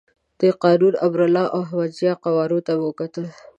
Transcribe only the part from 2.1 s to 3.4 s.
قوارو ته مې کتل.